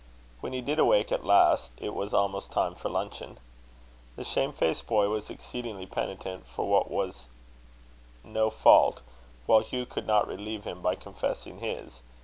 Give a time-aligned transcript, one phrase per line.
[0.39, 3.37] When he did awake at last, it was almost time for luncheon.
[4.15, 7.27] The shame faced boy was exceedingly penitent for what was
[8.23, 9.01] no fault,
[9.45, 11.99] while Hugh could not relieve him by confessing his.